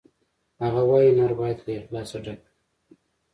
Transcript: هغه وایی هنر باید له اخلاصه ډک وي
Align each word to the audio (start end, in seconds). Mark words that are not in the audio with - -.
هغه 0.63 0.81
وایی 0.89 1.09
هنر 1.15 1.31
باید 1.39 1.57
له 1.67 1.71
اخلاصه 1.81 2.17
ډک 2.25 2.39
وي 2.47 2.51